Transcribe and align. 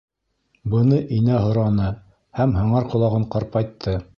—Быны 0.73 0.97
Инә 1.17 1.35
һораны 1.43 1.91
һәм 2.41 2.57
һыңар 2.63 2.89
ҡолағын 2.95 3.29
ҡарпайтты. 3.37 3.99